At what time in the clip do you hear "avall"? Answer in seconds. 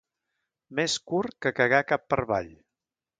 2.25-2.49